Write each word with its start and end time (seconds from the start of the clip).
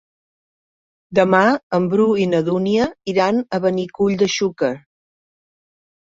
Demà 1.17 1.41
en 1.77 1.83
Bru 1.91 2.07
i 2.23 2.25
na 2.31 2.39
Dúnia 2.47 2.87
iran 3.13 3.41
a 3.57 3.59
Benicull 3.67 4.15
de 4.23 4.29
Xúquer. 4.37 4.71